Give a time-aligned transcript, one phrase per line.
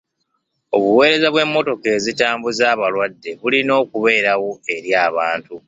[0.75, 5.53] Obuweereza bw'emmotoka ezitambuza balwadde bulina okubeerawo eri abantu.